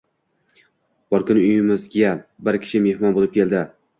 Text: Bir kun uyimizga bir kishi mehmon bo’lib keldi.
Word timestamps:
Bir 1.11 1.25
kun 1.27 1.39
uyimizga 1.41 2.15
bir 2.47 2.59
kishi 2.65 2.83
mehmon 2.89 3.15
bo’lib 3.19 3.37
keldi. 3.39 3.63